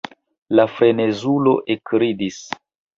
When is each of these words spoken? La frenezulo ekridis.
La 0.59 0.65
frenezulo 0.79 1.55
ekridis. 1.77 2.45